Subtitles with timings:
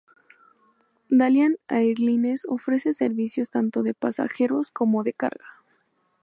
[1.11, 5.45] Dalian Airlines ofrece servicios tanto de pasajeros como de carga.